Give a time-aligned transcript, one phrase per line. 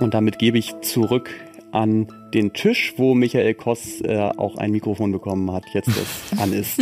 [0.00, 1.30] Und damit gebe ich zurück
[1.72, 6.52] an den Tisch, wo Michael Koss äh, auch ein Mikrofon bekommen hat, jetzt es an
[6.52, 6.80] ist.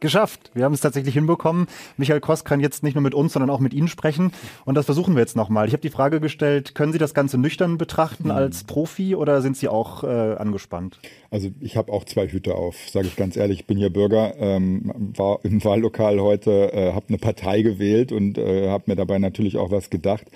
[0.00, 0.50] geschafft.
[0.52, 1.66] Wir haben es tatsächlich hinbekommen.
[1.96, 4.32] Michael Koss kann jetzt nicht nur mit uns, sondern auch mit Ihnen sprechen.
[4.66, 5.66] Und das versuchen wir jetzt nochmal.
[5.66, 8.32] Ich habe die Frage gestellt, können Sie das Ganze nüchtern betrachten mhm.
[8.32, 10.98] als Profi oder sind Sie auch äh, angespannt?
[11.30, 13.60] Also ich habe auch zwei Hüte auf, sage ich ganz ehrlich.
[13.60, 18.36] Ich bin ja Bürger, ähm, war im Wahllokal heute, äh, habe eine Partei gewählt und
[18.36, 20.26] äh, habe mir dabei natürlich auch was gedacht.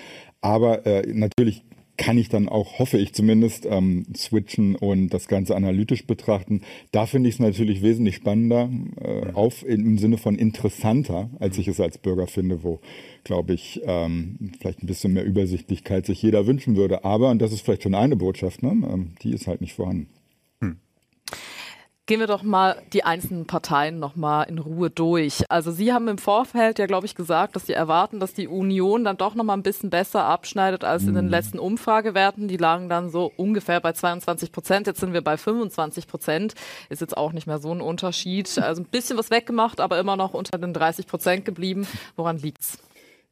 [0.41, 1.65] Aber äh, natürlich
[1.99, 6.63] kann ich dann auch, hoffe ich zumindest, ähm, switchen und das Ganze analytisch betrachten.
[6.93, 8.71] Da finde ich es natürlich wesentlich spannender,
[9.01, 12.81] äh, auf im Sinne von interessanter, als ich es als Bürger finde, wo,
[13.25, 17.05] glaube ich, ähm, vielleicht ein bisschen mehr Übersichtlichkeit sich jeder wünschen würde.
[17.05, 20.09] Aber, und das ist vielleicht schon eine Botschaft, ne, ähm, die ist halt nicht vorhanden.
[22.09, 25.45] Gehen wir doch mal die einzelnen Parteien noch mal in Ruhe durch.
[25.51, 29.05] Also Sie haben im Vorfeld ja, glaube ich, gesagt, dass Sie erwarten, dass die Union
[29.05, 31.31] dann doch noch mal ein bisschen besser abschneidet als in den mhm.
[31.31, 32.49] letzten Umfragewerten.
[32.49, 34.87] Die lagen dann so ungefähr bei 22 Prozent.
[34.87, 36.55] Jetzt sind wir bei 25 Prozent.
[36.89, 38.59] Ist jetzt auch nicht mehr so ein Unterschied.
[38.59, 41.87] Also ein bisschen was weggemacht, aber immer noch unter den 30 Prozent geblieben.
[42.17, 42.79] Woran liegt's?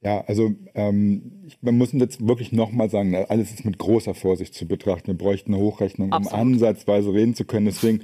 [0.03, 4.67] Ja, also ähm, man muss jetzt wirklich nochmal sagen, alles ist mit großer Vorsicht zu
[4.67, 5.07] betrachten.
[5.07, 6.35] Wir bräuchten eine Hochrechnung, Absolut.
[6.35, 7.65] um ansatzweise reden zu können.
[7.65, 8.03] Deswegen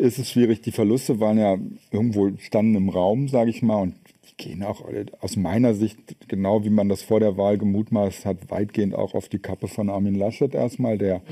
[0.00, 0.62] ist es schwierig.
[0.62, 1.58] Die Verluste waren ja
[1.90, 3.94] irgendwo standen im Raum, sage ich mal, und
[4.28, 4.84] die gehen auch
[5.20, 5.98] aus meiner Sicht,
[6.28, 9.90] genau wie man das vor der Wahl gemutmaßt hat, weitgehend auch auf die Kappe von
[9.90, 11.22] Armin Laschet erstmal, der mhm.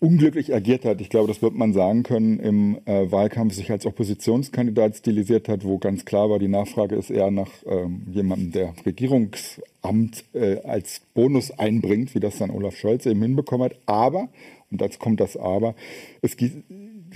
[0.00, 1.00] unglücklich agiert hat.
[1.00, 5.64] Ich glaube, das wird man sagen können, im äh, Wahlkampf sich als Oppositionskandidat stilisiert hat,
[5.64, 11.02] wo ganz klar war, die Nachfrage ist eher nach ähm, jemandem, der Regierungsamt äh, als
[11.14, 13.78] Bonus einbringt, wie das dann Olaf Scholz eben hinbekommen hat.
[13.86, 14.28] Aber,
[14.70, 15.74] und jetzt kommt das Aber,
[16.22, 16.64] es gibt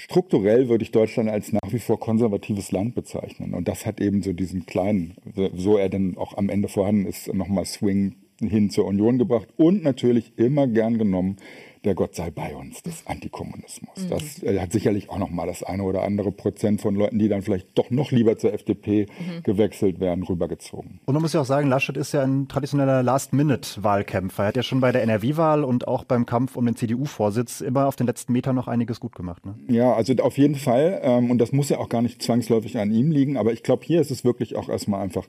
[0.00, 3.54] strukturell würde ich Deutschland als nach wie vor konservatives Land bezeichnen.
[3.54, 5.16] Und das hat eben so diesen kleinen,
[5.54, 9.82] so er denn auch am Ende vorhanden ist, nochmal Swing hin zur Union gebracht und
[9.82, 11.36] natürlich immer gern genommen
[11.84, 14.04] der Gott sei bei uns des Antikommunismus.
[14.04, 14.10] Mhm.
[14.10, 17.28] Das äh, hat sicherlich auch noch mal das eine oder andere Prozent von Leuten, die
[17.28, 19.42] dann vielleicht doch noch lieber zur FDP mhm.
[19.42, 21.00] gewechselt werden, rübergezogen.
[21.06, 24.42] Und man muss ja auch sagen, Laschet ist ja ein traditioneller Last-Minute-Wahlkämpfer.
[24.42, 27.86] Er hat ja schon bei der NRW-Wahl und auch beim Kampf um den CDU-Vorsitz immer
[27.86, 29.46] auf den letzten Metern noch einiges gut gemacht.
[29.46, 29.54] Ne?
[29.68, 31.00] Ja, also auf jeden Fall.
[31.02, 33.38] Ähm, und das muss ja auch gar nicht zwangsläufig an ihm liegen.
[33.38, 35.26] Aber ich glaube, hier ist es wirklich auch erstmal einfach,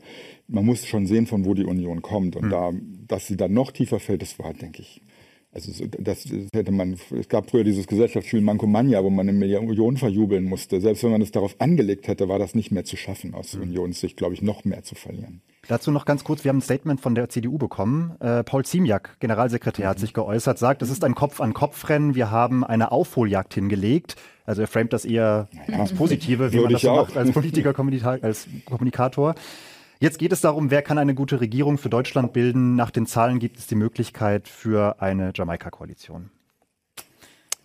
[0.49, 2.35] man muss schon sehen, von wo die Union kommt.
[2.35, 2.49] Und mhm.
[2.49, 2.71] da,
[3.07, 5.01] dass sie dann noch tiefer fällt, das war, denke ich,
[5.53, 10.45] also das, hätte man, es gab früher dieses Gesellschaftsspiel Mancomania, wo man eine Million verjubeln
[10.45, 10.79] musste.
[10.79, 13.63] Selbst wenn man es darauf angelegt hätte, war das nicht mehr zu schaffen, aus mhm.
[13.63, 15.41] Unionssicht, glaube ich, noch mehr zu verlieren.
[15.67, 18.15] Dazu noch ganz kurz, wir haben ein Statement von der CDU bekommen.
[18.21, 19.89] Äh, Paul Ziemiak, Generalsekretär, mhm.
[19.89, 24.15] hat sich geäußert, sagt, es ist ein Kopf-an-Kopf-Rennen, wir haben eine Aufholjagd hingelegt.
[24.45, 27.73] Also er framet das eher ja, ins Positive, wie man das so macht als Politiker,
[28.21, 29.35] als Kommunikator.
[30.01, 32.75] Jetzt geht es darum, wer kann eine gute Regierung für Deutschland bilden.
[32.75, 36.31] Nach den Zahlen gibt es die Möglichkeit für eine Jamaika-Koalition.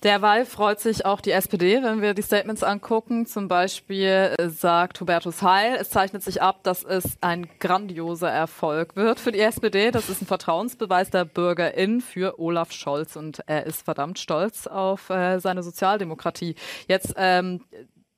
[0.03, 3.25] Derweil freut sich auch die SPD, wenn wir die Statements angucken.
[3.25, 8.97] Zum Beispiel äh, sagt Hubertus Heil, es zeichnet sich ab, dass es ein grandioser Erfolg
[8.97, 9.91] wird für die SPD.
[9.91, 15.09] Das ist ein Vertrauensbeweis der BürgerInnen für Olaf Scholz und er ist verdammt stolz auf
[15.09, 16.55] äh, seine Sozialdemokratie.
[16.87, 17.63] Jetzt ähm,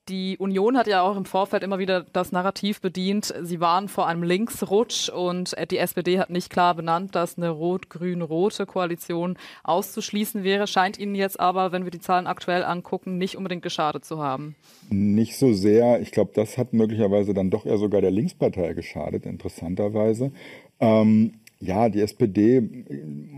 [0.08, 4.06] die Union hat ja auch im Vorfeld immer wieder das Narrativ bedient, sie waren vor
[4.06, 10.66] einem Linksrutsch und die SPD hat nicht klar benannt, dass eine rot-grün-rote Koalition auszuschließen wäre.
[10.66, 14.56] Scheint Ihnen jetzt aber, wenn wir die Zahlen aktuell angucken, nicht unbedingt geschadet zu haben.
[14.91, 16.00] Nicht so sehr.
[16.00, 20.32] Ich glaube, das hat möglicherweise dann doch eher sogar der Linkspartei geschadet, interessanterweise.
[20.80, 22.62] Ähm, ja, die SPD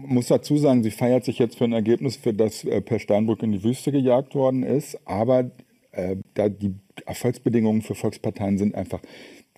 [0.07, 3.43] muss dazu sagen, sie feiert sich jetzt für ein Ergebnis, für das äh, Per Steinbrück
[3.43, 4.99] in die Wüste gejagt worden ist.
[5.07, 5.51] Aber
[5.93, 6.75] äh, da die
[7.07, 9.01] Erfolgsbedingungen für Volksparteien sind einfach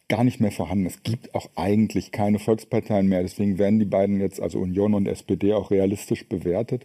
[0.09, 0.87] gar nicht mehr vorhanden.
[0.87, 3.23] Es gibt auch eigentlich keine Volksparteien mehr.
[3.23, 6.85] Deswegen werden die beiden jetzt, also Union und SPD, auch realistisch bewertet.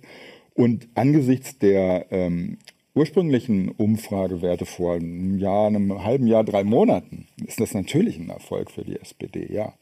[0.54, 2.58] Und angesichts der ähm,
[2.96, 8.72] ursprünglichen Umfragewerte vor einem Jahr, einem halben Jahr, drei Monaten, ist das natürlich ein Erfolg
[8.72, 9.74] für die SPD, ja.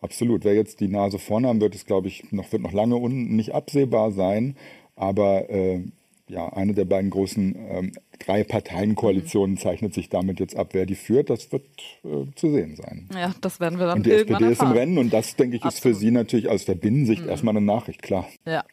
[0.00, 0.44] Absolut.
[0.44, 3.54] Wer jetzt die Nase vorne haben wird, ist, glaube ich, noch, wird noch lange nicht
[3.54, 4.54] absehbar sein.
[4.96, 5.80] Aber äh,
[6.28, 10.70] ja, eine der beiden großen ähm, drei Parteien-Koalitionen zeichnet sich damit jetzt ab.
[10.72, 11.64] Wer die führt, das wird
[12.04, 13.08] äh, zu sehen sein.
[13.14, 15.62] Ja, das werden wir dann Und die SPD ist im Rennen und das, denke ich,
[15.62, 15.74] Absolut.
[15.74, 17.28] ist für Sie natürlich aus der Binnensicht mhm.
[17.28, 18.28] erstmal eine Nachricht, klar.
[18.44, 18.64] Ja.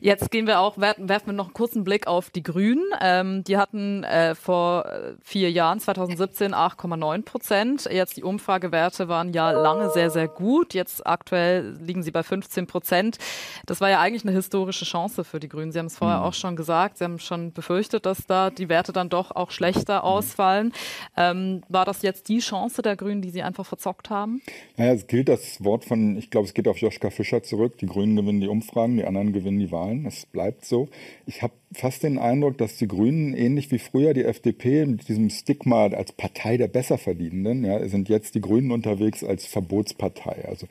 [0.00, 2.84] Jetzt gehen wir auch, werfen wir noch einen kurzen Blick auf die Grünen.
[3.00, 7.88] Ähm, die hatten äh, vor äh, vier Jahren, 2017, 8,9 Prozent.
[7.90, 10.74] Jetzt die Umfragewerte waren ja lange sehr, sehr gut.
[10.74, 13.18] Jetzt aktuell liegen sie bei 15 Prozent.
[13.66, 15.72] Das war ja eigentlich eine historische Chance für die Grünen.
[15.72, 16.24] Sie haben es vorher mhm.
[16.24, 16.98] auch schon gesagt.
[16.98, 20.04] Sie haben schon befürchtet, dass da die Werte dann doch auch schlechter mhm.
[20.04, 20.72] ausfallen.
[21.16, 24.42] Ähm, war das jetzt die Chance der Grünen, die sie einfach verzockt haben?
[24.76, 27.78] Naja, es gilt das Wort von, ich glaube, es geht auf Joschka Fischer zurück.
[27.78, 30.06] Die Grünen gewinnen die Umfragen, die anderen gewinnen die Wahlen.
[30.06, 30.88] Es bleibt so.
[31.26, 35.30] Ich habe fast den Eindruck, dass die Grünen ähnlich wie früher die FDP mit diesem
[35.30, 40.44] Stigma als Partei der Besserverdienenden, ja, sind jetzt die Grünen unterwegs als Verbotspartei.
[40.48, 40.66] Also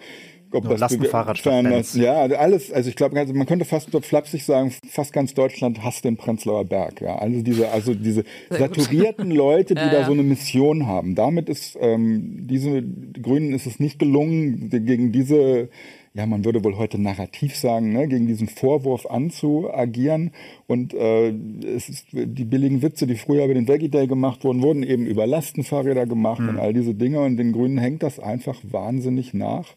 [0.52, 4.74] ob das Lastenfahrrad statt Ja, alles, also ich glaube, man könnte fast so flapsig sagen,
[4.90, 7.02] fast ganz Deutschland hasst den Prenzlauer Berg.
[7.02, 11.16] Ja, also diese, also diese saturierten Leute, die ja, da so eine Mission haben.
[11.16, 15.70] Damit ist ähm, diese die Grünen ist es nicht gelungen, gegen diese
[16.16, 20.32] ja, man würde wohl heute narrativ sagen, ne, gegen diesen Vorwurf anzuagieren.
[20.66, 21.32] Und äh,
[21.76, 25.06] es ist, die billigen Witze, die früher über den Veggie Day gemacht wurden, wurden eben
[25.06, 26.50] über Lastenfahrräder gemacht mhm.
[26.50, 27.20] und all diese Dinge.
[27.20, 29.76] Und den Grünen hängt das einfach wahnsinnig nach.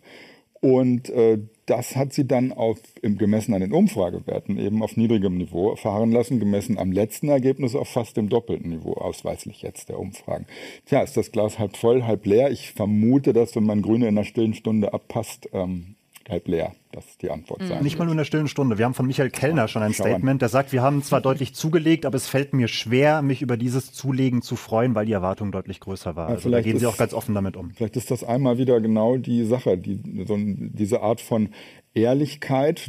[0.60, 5.37] Und äh, das hat sie dann auf, im, gemessen an den Umfragewerten eben auf niedrigem
[5.37, 9.99] Niveau fahren lassen, gemessen am letzten Ergebnis auf fast dem doppelten Niveau, ausweislich jetzt der
[9.99, 10.46] Umfragen.
[10.87, 12.50] Tja, ist das Glas halb voll, halb leer?
[12.50, 15.96] Ich vermute, dass wenn man Grüne in einer stillen Stunde abpasst, ähm,
[16.28, 16.75] halb leer.
[16.93, 17.82] Das ist die Antwort sein.
[17.82, 18.79] Nicht mal nur in der stillen Stunde.
[18.79, 22.06] Wir haben von Michael Kellner schon ein Statement, der sagt, wir haben zwar deutlich zugelegt,
[22.06, 25.81] aber es fällt mir schwer, mich über dieses Zulegen zu freuen, weil die Erwartung deutlich
[25.81, 26.29] größer war.
[26.31, 27.73] Ja, also da gehen ist, Sie auch ganz offen damit um.
[27.73, 31.50] Vielleicht ist das einmal wieder genau die Sache, die, so, diese Art von
[31.94, 32.88] Ehrlichkeit,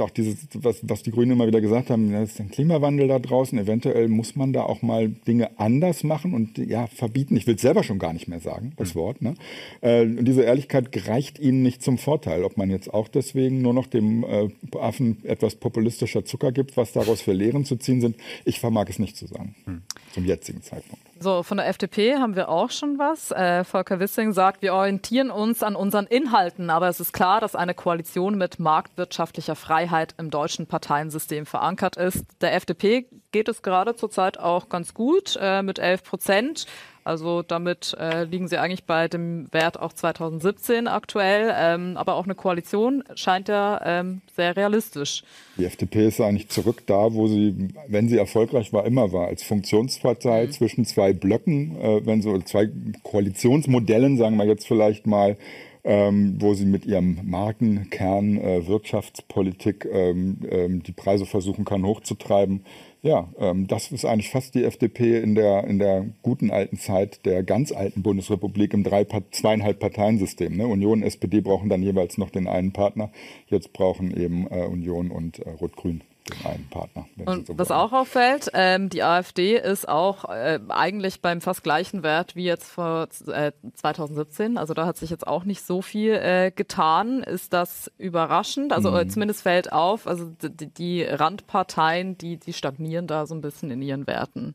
[0.00, 3.18] auch dieses, was, was die Grünen immer wieder gesagt haben, da ist ein Klimawandel da
[3.18, 7.36] draußen, eventuell muss man da auch mal Dinge anders machen und ja, verbieten.
[7.36, 8.98] Ich will es selber schon gar nicht mehr sagen, das mhm.
[8.98, 9.22] Wort.
[9.22, 9.34] Ne?
[9.80, 12.44] Äh, und diese Ehrlichkeit gereicht ihnen nicht zum Vorteil.
[12.44, 14.48] Ob man jetzt auch deswegen nur noch dem äh,
[14.78, 18.98] Affen etwas populistischer Zucker gibt, was daraus für Lehren zu ziehen sind, ich vermag es
[18.98, 19.82] nicht zu sagen, mhm.
[20.12, 21.04] zum jetzigen Zeitpunkt.
[21.20, 23.30] So, von der FDP haben wir auch schon was.
[23.30, 27.54] Äh, Volker Wissing sagt, wir orientieren uns an unseren Inhalten, aber es ist klar, dass
[27.54, 32.24] eine Koalition mit marktwirtschaftlicher Freiheit im deutschen Parteiensystem verankert ist.
[32.40, 36.66] Der FDP geht es gerade zurzeit auch ganz gut äh, mit 11 Prozent.
[37.04, 41.54] Also damit äh, liegen sie eigentlich bei dem Wert auch 2017 aktuell.
[41.56, 45.22] Ähm, aber auch eine Koalition scheint ja ähm, sehr realistisch.
[45.58, 49.28] Die FDP ist eigentlich zurück da, wo sie, wenn sie erfolgreich war, immer war.
[49.28, 50.52] Als Funktionspartei mhm.
[50.52, 52.70] zwischen zwei Blöcken, äh, wenn so zwei
[53.02, 55.36] Koalitionsmodellen, sagen wir jetzt vielleicht mal,
[55.84, 62.64] ähm, wo sie mit ihrem Markenkern äh, Wirtschaftspolitik ähm, ähm, die Preise versuchen kann hochzutreiben.
[63.02, 67.26] Ja, ähm, das ist eigentlich fast die FDP in der, in der guten alten Zeit
[67.26, 70.56] der ganz alten Bundesrepublik im drei, zweieinhalb Parteiensystem.
[70.56, 70.66] Ne?
[70.66, 73.10] Union, SPD brauchen dann jeweils noch den einen Partner.
[73.48, 77.06] Jetzt brauchen eben äh, Union und äh, Rot-Grün den einen Partner.
[77.26, 82.02] Und so was auch auffällt, ähm, die AfD ist auch äh, eigentlich beim fast gleichen
[82.02, 84.56] Wert wie jetzt vor äh, 2017.
[84.56, 87.22] Also da hat sich jetzt auch nicht so viel äh, getan.
[87.22, 88.72] Ist das überraschend?
[88.72, 89.08] Also mhm.
[89.10, 93.82] zumindest fällt auf, also die, die, Randparteien, die, die stagnieren da so ein bisschen in
[93.82, 94.54] ihren Werten.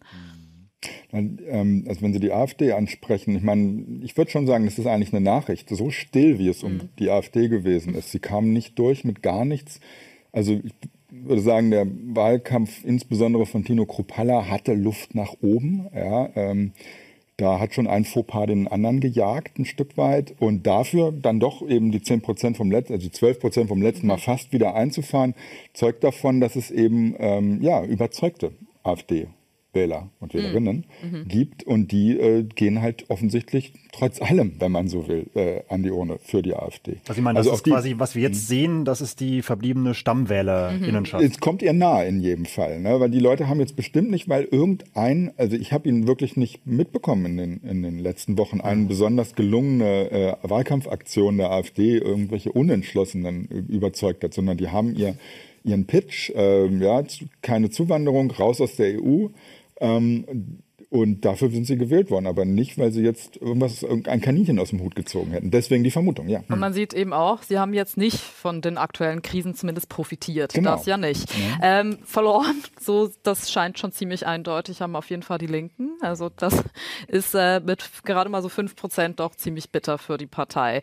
[1.12, 4.88] Ähm, also wenn Sie die AfD ansprechen, ich meine, ich würde schon sagen, das ist
[4.88, 5.70] eigentlich eine Nachricht.
[5.70, 6.90] So still, wie es um mhm.
[6.98, 8.12] die AfD gewesen ist.
[8.12, 9.80] Sie kamen nicht durch mit gar nichts.
[10.32, 10.74] Also ich
[11.12, 15.88] würde sagen, der Wahlkampf insbesondere von Tino Kruppalla hatte Luft nach oben.
[15.94, 16.74] Ja, ähm,
[17.38, 20.36] da hat schon ein Fauxpas den anderen gejagt, ein Stück weit.
[20.40, 23.82] Und dafür dann doch eben die 10 Prozent vom letzten, also die 12 Prozent vom
[23.82, 25.36] letzten Mal fast wieder einzufahren,
[25.74, 28.52] zeugt davon, dass es eben ähm, ja, überzeugte
[28.84, 29.28] AfD
[29.74, 31.20] Wähler und Wählerinnen mhm.
[31.20, 31.28] mhm.
[31.28, 35.84] gibt und die äh, gehen halt offensichtlich trotz allem, wenn man so will, äh, an
[35.84, 36.98] die Urne für die AfD.
[37.08, 38.48] Also ich meine, das also ist quasi, was wir jetzt mhm.
[38.48, 41.24] sehen, das ist die verbliebene Stammwählerinnenschaft.
[41.24, 43.00] Es kommt ihr nahe in jedem Fall, ne?
[43.00, 46.66] weil die Leute haben jetzt bestimmt nicht, weil irgendein, also ich habe ihn wirklich nicht
[46.66, 52.52] mitbekommen in den, in den letzten Wochen, eine besonders gelungene äh, Wahlkampfaktion der AfD irgendwelche
[52.52, 55.16] Unentschlossenen überzeugt hat, sondern die haben ihr
[55.64, 57.04] ihren Pitch, äh, ja,
[57.42, 59.28] keine Zuwanderung, raus aus der EU,
[59.80, 60.60] ähm,
[60.92, 64.72] und dafür sind sie gewählt worden, aber nicht, weil sie jetzt irgendwas, ein Kaninchen aus
[64.72, 65.52] dem Hut gezogen hätten.
[65.52, 66.42] Deswegen die Vermutung, ja.
[66.50, 70.52] Und man sieht eben auch, sie haben jetzt nicht von den aktuellen Krisen zumindest profitiert.
[70.54, 70.72] Genau.
[70.72, 71.30] Das ja nicht.
[71.32, 71.82] Ja.
[71.82, 75.92] Ähm, verloren, so, das scheint schon ziemlich eindeutig, haben auf jeden Fall die Linken.
[76.02, 76.56] Also das
[77.08, 80.82] ist äh, mit gerade mal so fünf Prozent doch ziemlich bitter für die Partei.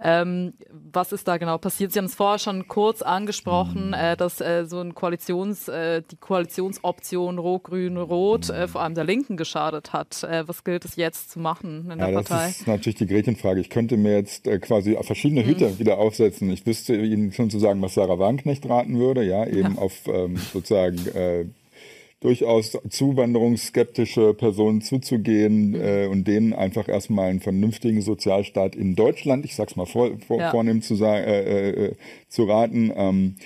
[0.00, 1.92] Ähm, was ist da genau passiert?
[1.92, 3.94] Sie haben es vorher schon kurz angesprochen, mhm.
[3.94, 9.36] äh, dass äh, so ein Koalitions, äh, die Koalitionsoption Rot-Grün-Rot, äh, vor allem der Linken
[9.48, 10.22] geschadet hat.
[10.22, 12.46] Äh, was gilt es jetzt zu machen in der ja, Partei?
[12.46, 13.60] Das ist natürlich die Gretchenfrage.
[13.60, 15.78] Ich könnte mir jetzt äh, quasi verschiedene Hüte mhm.
[15.78, 16.50] wieder aufsetzen.
[16.50, 19.80] Ich wüsste Ihnen schon zu sagen, was Sarah Wagenknecht raten würde, ja, eben ja.
[19.80, 21.46] auf ähm, sozusagen äh,
[22.20, 25.80] durchaus zuwanderungsskeptische Personen zuzugehen mhm.
[25.80, 30.40] äh, und denen einfach erstmal einen vernünftigen Sozialstaat in Deutschland, ich sag's mal vor, vor,
[30.40, 30.50] ja.
[30.50, 31.92] vornehm zu, sagen, äh, äh,
[32.28, 32.92] zu raten.
[32.94, 33.36] Ähm,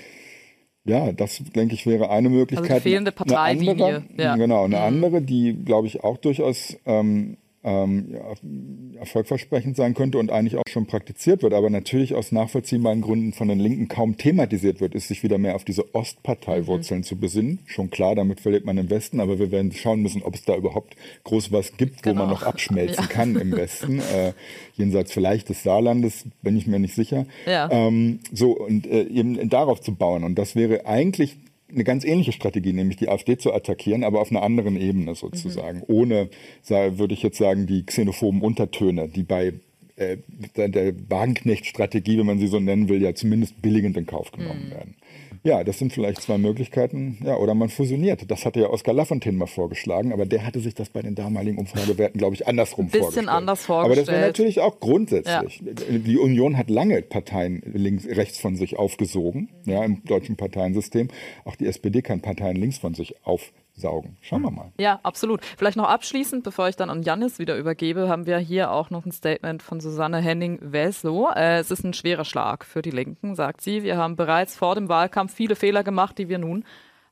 [0.85, 2.71] Ja, das denke ich wäre eine Möglichkeit.
[2.71, 3.73] Also fehlende Parteilinie.
[3.73, 4.37] Eine andere, ja.
[4.37, 4.83] Genau, eine mhm.
[4.83, 10.62] andere, die glaube ich auch durchaus ähm, ähm, ja, erfolgversprechend sein könnte und eigentlich auch
[10.69, 15.09] schon praktiziert wird, aber natürlich aus nachvollziehbaren Gründen von den Linken kaum thematisiert wird, ist
[15.09, 17.04] sich wieder mehr auf diese Ostparteiwurzeln mhm.
[17.04, 17.61] zu besinnen.
[17.66, 20.57] Schon klar, damit verliert man im Westen, aber wir werden schauen müssen, ob es da
[20.57, 22.14] überhaupt groß was gibt, genau.
[22.14, 22.40] wo man genau.
[22.40, 23.09] noch abschmelzen ja.
[23.09, 24.00] kann im Westen.
[24.00, 24.33] Äh,
[24.75, 27.26] jenseits vielleicht des Saarlandes, bin ich mir nicht sicher.
[27.47, 27.71] Ja.
[27.71, 30.25] Ähm, so, und äh, eben darauf zu bauen.
[30.25, 31.37] Und das wäre eigentlich
[31.73, 35.79] eine ganz ähnliche Strategie, nämlich die AfD zu attackieren, aber auf einer anderen Ebene sozusagen.
[35.79, 35.85] Mhm.
[35.88, 36.29] Ohne,
[36.69, 39.55] würde ich jetzt sagen, die xenophoben Untertöne, die bei
[39.97, 40.17] äh,
[40.57, 44.71] der Wagenknecht-Strategie, wenn man sie so nennen will, ja zumindest billigend in Kauf genommen mhm.
[44.71, 44.95] werden.
[45.44, 47.18] Ja, das sind vielleicht zwei Möglichkeiten.
[47.25, 48.30] Ja, oder man fusioniert.
[48.30, 51.58] Das hatte ja Oskar Lafontaine mal vorgeschlagen, aber der hatte sich das bei den damaligen
[51.58, 53.26] Umfragewerten, glaube ich, andersrum Bisschen vorgestellt.
[53.26, 53.99] Bisschen anders vorgestellt.
[53.99, 55.62] Aber das wäre natürlich auch grundsätzlich.
[55.64, 55.99] Ja.
[55.99, 61.08] Die Union hat lange Parteien links, rechts von sich aufgesogen, ja, im deutschen Parteiensystem.
[61.44, 64.17] Auch die SPD kann Parteien links von sich aufgesogen saugen.
[64.21, 64.73] Schauen wir mal.
[64.79, 65.45] Ja, absolut.
[65.45, 69.07] Vielleicht noch abschließend, bevor ich dann an Janis wieder übergebe, haben wir hier auch noch
[69.07, 71.31] ein Statement von Susanne Henning-Weslow.
[71.35, 73.83] Äh, es ist ein schwerer Schlag für die Linken, sagt sie.
[73.83, 76.64] Wir haben bereits vor dem Wahlkampf viele Fehler gemacht, die wir nun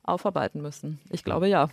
[0.03, 1.01] aufarbeiten müssen.
[1.11, 1.69] Ich glaube ja.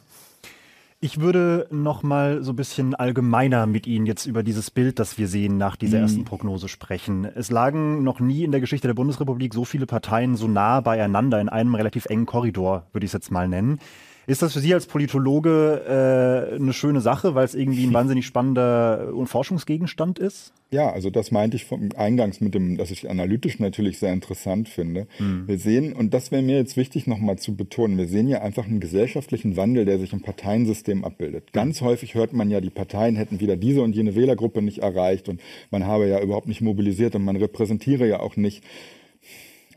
[1.00, 5.20] Ich würde noch mal so ein bisschen allgemeiner mit Ihnen jetzt über dieses Bild, das
[5.20, 6.03] wir sehen, nach dieser mhm.
[6.03, 7.24] ersten Prognose sprechen.
[7.24, 11.39] Es lagen noch nie in der Geschichte der Bundesrepublik so viele Parteien so nah beieinander
[11.39, 13.79] in einem relativ engen Korridor, würde ich es jetzt mal nennen.
[14.27, 18.25] Ist das für Sie als Politologe äh, eine schöne Sache, weil es irgendwie ein wahnsinnig
[18.25, 20.51] spannender Forschungsgegenstand ist?
[20.69, 24.67] Ja, also das meinte ich vom Eingangs mit dem, dass ich analytisch natürlich sehr interessant
[24.67, 25.07] finde.
[25.17, 25.48] Mhm.
[25.48, 28.65] Wir sehen, und das wäre mir jetzt wichtig nochmal zu betonen, wir sehen ja einfach
[28.65, 31.53] einen gesellschaftlichen Wandel, der sich im Parteiensystem abbildet.
[31.53, 35.29] Ganz häufig hört man ja, die Parteien hätten wieder diese und jene Wählergruppe nicht erreicht
[35.29, 35.39] und
[35.72, 38.62] man habe ja überhaupt nicht mobilisiert und man repräsentiere ja auch nicht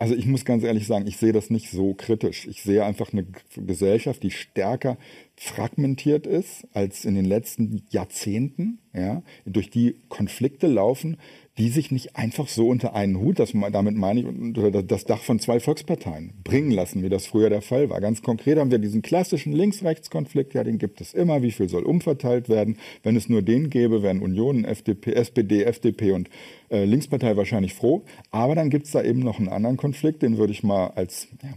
[0.01, 2.47] also ich muss ganz ehrlich sagen, ich sehe das nicht so kritisch.
[2.47, 4.97] Ich sehe einfach eine Gesellschaft, die stärker
[5.43, 11.17] fragmentiert ist als in den letzten Jahrzehnten, ja, durch die Konflikte laufen,
[11.57, 15.23] die sich nicht einfach so unter einen Hut, das, damit meine ich unter das Dach
[15.23, 18.03] von zwei Volksparteien bringen lassen, wie das früher der Fall war.
[18.03, 21.41] Ganz konkret haben wir diesen klassischen Links-Rechts-Konflikt, ja, den gibt es immer.
[21.41, 22.77] Wie viel soll umverteilt werden?
[23.03, 26.29] Wenn es nur den gäbe, wären Union, FDP, SPD, FDP und
[26.71, 28.05] äh, Linkspartei wahrscheinlich froh.
[28.31, 31.29] Aber dann gibt es da eben noch einen anderen Konflikt, den würde ich mal als
[31.43, 31.49] ja,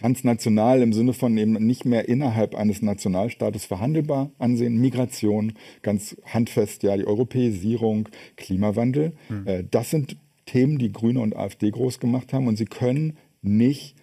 [0.00, 4.80] transnational im Sinne von eben nicht mehr innerhalb eines Nationalstaates verhandelbar ansehen.
[4.80, 5.52] Migration,
[5.82, 9.12] ganz handfest, ja, die Europäisierung, Klimawandel.
[9.28, 9.68] Mhm.
[9.70, 10.16] das sind
[10.46, 13.94] Themen, die Grüne und AfD groß gemacht haben und sie können nicht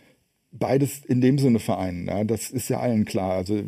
[0.52, 2.08] beides in dem Sinne vereinen.
[2.08, 3.34] Ja, das ist ja allen klar.
[3.34, 3.62] Also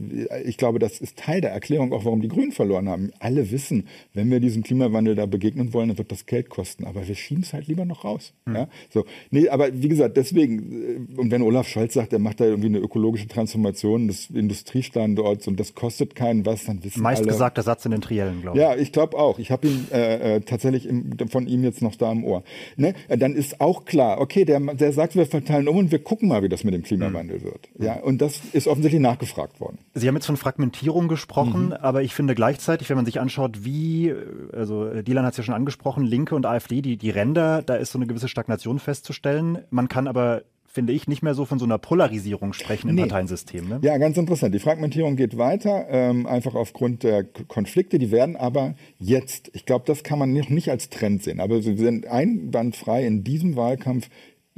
[0.45, 3.11] ich glaube, das ist Teil der Erklärung auch, warum die Grünen verloren haben.
[3.19, 6.85] Alle wissen, wenn wir diesem Klimawandel da begegnen wollen, dann wird das Geld kosten.
[6.85, 8.33] Aber wir schieben es halt lieber noch raus.
[8.45, 8.55] Mhm.
[8.55, 9.05] Ja, so.
[9.29, 12.67] Nee, aber wie gesagt, deswegen, äh, und wenn Olaf Scholz sagt, er macht da irgendwie
[12.67, 17.31] eine ökologische Transformation des Industriestandorts und das kostet keinen was, dann wissen Meist alle.
[17.31, 18.63] gesagter Satz in den Triellen, glaube ich.
[18.63, 19.37] Ja, ich glaube auch.
[19.39, 22.43] Ich habe ihn äh, äh, tatsächlich im, von ihm jetzt noch da im Ohr.
[22.77, 22.93] Ne?
[23.09, 26.41] Dann ist auch klar, okay, der, der sagt, wir verteilen um und wir gucken mal,
[26.41, 27.69] wie das mit dem dem Klimawandel wird.
[27.77, 29.79] Ja, und das ist offensichtlich nachgefragt worden.
[29.93, 31.73] Sie haben jetzt von Fragmentierung gesprochen, mhm.
[31.73, 34.13] aber ich finde gleichzeitig, wenn man sich anschaut, wie,
[34.53, 37.91] also Dylan hat es ja schon angesprochen, Linke und AfD, die, die Ränder, da ist
[37.91, 39.59] so eine gewisse Stagnation festzustellen.
[39.69, 43.01] Man kann aber finde ich, nicht mehr so von so einer Polarisierung sprechen im nee.
[43.01, 43.67] Parteiensystem.
[43.67, 43.79] Ne?
[43.81, 44.53] Ja, ganz interessant.
[44.53, 47.97] Die Fragmentierung geht weiter, ähm, einfach aufgrund der Konflikte.
[47.97, 51.63] Die werden aber jetzt, ich glaube, das kann man noch nicht als Trend sehen, aber
[51.63, 54.09] sie sind einwandfrei in diesem Wahlkampf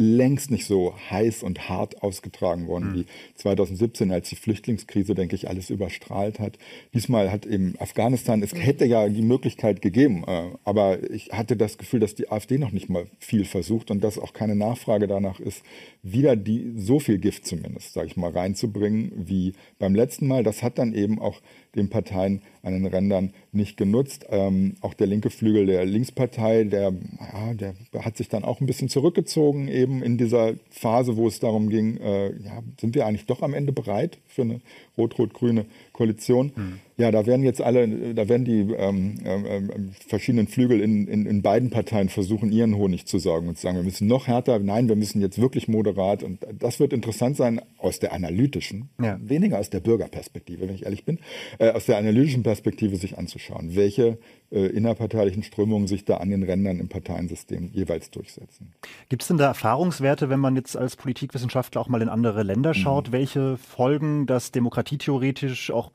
[0.02, 2.96] längst nicht so heiß und hart ausgetragen worden mhm.
[2.96, 3.06] wie
[3.36, 6.58] 2017, als die Flüchtlingskrise, denke ich, alles überstrahlt hat.
[6.94, 8.60] Diesmal hat eben Afghanistan, es mhm.
[8.60, 12.72] hätte ja die Möglichkeit gegeben, äh, aber ich hatte das Gefühl, dass die AfD noch
[12.72, 15.64] nicht mal viel versucht und dass auch keine Nachfrage danach ist,
[16.04, 20.44] wieder die so viel Gift zumindest, sage ich mal, reinzubringen wie beim letzten Mal.
[20.44, 21.42] Das hat dann eben auch
[21.76, 24.26] den Parteien an den Rändern nicht genutzt.
[24.30, 27.74] Ähm, auch der linke Flügel der Linkspartei, der, ja, der
[28.06, 31.98] hat sich dann auch ein bisschen zurückgezogen, eben in dieser Phase, wo es darum ging,
[31.98, 34.62] äh, ja, sind wir eigentlich doch am Ende bereit für eine
[34.98, 36.52] rot-rot-grüne Koalition?
[36.56, 36.80] Mhm.
[37.02, 41.26] Ja, da werden jetzt alle, da werden die ähm, ähm, ähm, verschiedenen Flügel in, in,
[41.26, 44.60] in, beiden Parteien versuchen, ihren Honig zu sorgen und zu sagen, wir müssen noch härter,
[44.60, 46.22] nein, wir müssen jetzt wirklich moderat.
[46.22, 49.18] Und das wird interessant sein aus der analytischen, ja.
[49.20, 51.18] weniger aus der Bürgerperspektive, wenn ich ehrlich bin,
[51.58, 54.20] äh, aus der analytischen Perspektive sich anzuschauen, welche
[54.52, 58.74] äh, innerparteilichen Strömungen sich da an den Rändern im Parteiensystem jeweils durchsetzen.
[59.10, 62.76] Gibt es denn da Erfahrungswerte, wenn man jetzt als Politikwissenschaftler auch mal in andere Länder
[62.76, 63.14] schaut, mhm.
[63.14, 65.92] welche Folgen das demokratietheoretisch auch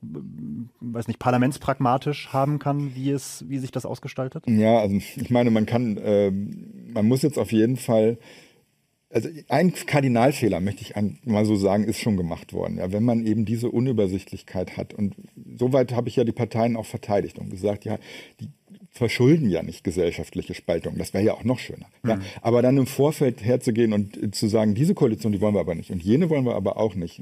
[0.96, 4.44] weiß nicht, parlamentspragmatisch haben kann, wie es, wie sich das ausgestaltet?
[4.48, 8.18] Ja, also ich meine, man kann, äh, man muss jetzt auf jeden Fall
[9.08, 12.78] also ein Kardinalfehler, möchte ich mal so sagen, ist schon gemacht worden.
[12.78, 14.94] Ja, wenn man eben diese Unübersichtlichkeit hat.
[14.94, 15.14] Und
[15.56, 17.98] soweit habe ich ja die Parteien auch verteidigt und gesagt, ja,
[18.40, 18.48] die
[18.90, 20.98] verschulden ja nicht gesellschaftliche Spaltung.
[20.98, 21.86] Das wäre ja auch noch schöner.
[22.02, 22.10] Mhm.
[22.10, 25.74] Ja, aber dann im Vorfeld herzugehen und zu sagen, diese Koalition, die wollen wir aber
[25.74, 27.20] nicht und jene wollen wir aber auch nicht.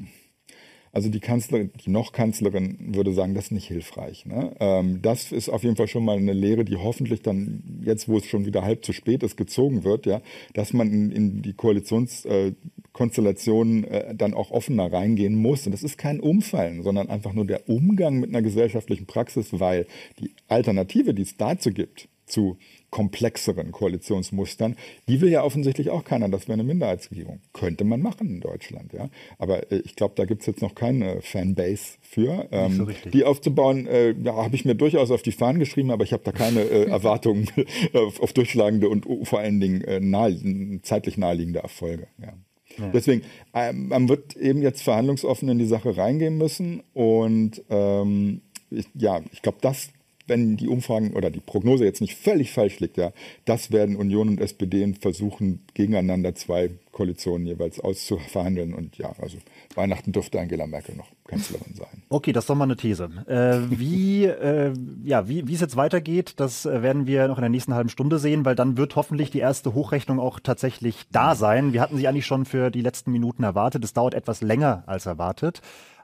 [0.94, 4.26] Also die Kanzlerin, die noch Kanzlerin würde sagen, das ist nicht hilfreich.
[4.26, 4.54] Ne?
[4.60, 8.18] Ähm, das ist auf jeden Fall schon mal eine Lehre, die hoffentlich dann jetzt, wo
[8.18, 10.20] es schon wieder halb zu spät ist, gezogen wird, ja,
[10.52, 15.66] dass man in, in die Koalitionskonstellation äh, äh, dann auch offener reingehen muss.
[15.66, 19.88] Und das ist kein Umfallen, sondern einfach nur der Umgang mit einer gesellschaftlichen Praxis, weil
[20.20, 22.56] die Alternative, die es dazu gibt, zu
[22.94, 24.76] komplexeren Koalitionsmustern.
[25.08, 27.40] Die will ja offensichtlich auch keiner, das wäre eine Minderheitsregierung.
[27.52, 29.10] Könnte man machen in Deutschland, ja.
[29.36, 32.46] Aber äh, ich glaube, da gibt es jetzt noch keine Fanbase für.
[32.52, 36.04] Ähm, so die aufzubauen, äh, ja, habe ich mir durchaus auf die Fahnen geschrieben, aber
[36.04, 37.48] ich habe da keine äh, Erwartungen
[37.94, 40.38] auf, auf, durchschlagende und vor allen Dingen äh, nahe,
[40.82, 42.06] zeitlich naheliegende Erfolge.
[42.22, 42.34] Ja.
[42.78, 42.90] Ja.
[42.90, 43.22] Deswegen,
[43.54, 49.20] ähm, man wird eben jetzt verhandlungsoffen in die Sache reingehen müssen und ähm, ich, ja,
[49.32, 49.90] ich glaube, das
[50.26, 53.12] wenn die Umfragen oder die Prognose jetzt nicht völlig falsch liegt, ja,
[53.44, 58.72] das werden Union und SPD versuchen, gegeneinander zwei Koalitionen jeweils auszuverhandeln.
[58.72, 59.36] Und ja, also
[59.74, 62.02] Weihnachten dürfte Angela Merkel noch Kanzlerin sein.
[62.08, 63.10] Okay, das ist doch mal eine These.
[63.26, 64.72] Äh, wie, äh,
[65.04, 68.18] ja, wie, wie es jetzt weitergeht, das werden wir noch in der nächsten halben Stunde
[68.18, 71.72] sehen, weil dann wird hoffentlich die erste Hochrechnung auch tatsächlich da sein.
[71.72, 73.84] Wir hatten sie eigentlich schon für die letzten Minuten erwartet.
[73.84, 75.60] Es dauert etwas länger als erwartet.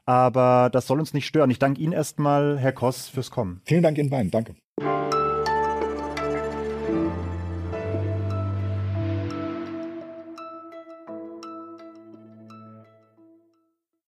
[0.07, 1.51] Aber das soll uns nicht stören.
[1.51, 3.61] Ich danke Ihnen erstmal, Herr Koss, fürs Kommen.
[3.65, 4.31] Vielen Dank Ihnen beiden.
[4.31, 4.55] Danke.